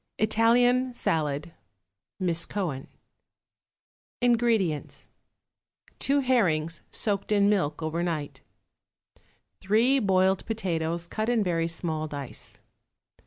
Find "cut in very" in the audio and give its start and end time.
11.05-11.67